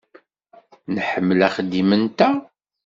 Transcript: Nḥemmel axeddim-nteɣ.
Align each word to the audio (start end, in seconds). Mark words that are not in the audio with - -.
Nḥemmel 0.95 1.39
axeddim-nteɣ. 1.47 2.35